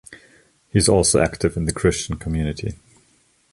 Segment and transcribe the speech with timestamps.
[0.69, 2.73] He is also active in The Christian Community.